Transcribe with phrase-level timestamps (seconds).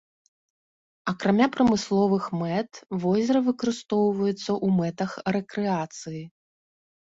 [1.11, 2.71] Акрамя прамысловых мэт,
[3.03, 6.23] возера выкарыстоўваецца ў мэтах рэкрэацыі.